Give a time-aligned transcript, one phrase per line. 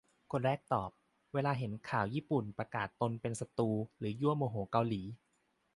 [0.31, 0.89] คนแรกตอบ
[1.33, 5.01] "เวลาเห็นข่าวญี่ปุ่นประกาศตนเป็นศัตรู หรือยั่วโมโหเกาหลี"